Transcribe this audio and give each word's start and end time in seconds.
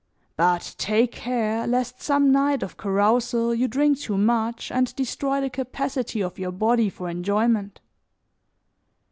But 0.35 0.73
take 0.79 1.11
care 1.11 1.67
lest 1.67 2.01
some 2.01 2.31
night 2.31 2.63
of 2.63 2.75
carousal 2.75 3.53
you 3.53 3.67
drink 3.67 3.99
too 3.99 4.17
much 4.17 4.71
and 4.71 4.95
destroy 4.95 5.39
the 5.41 5.49
capacity 5.51 6.23
of 6.23 6.39
your 6.39 6.51
body 6.51 6.89
for 6.89 7.07
enjoyment. 7.07 7.81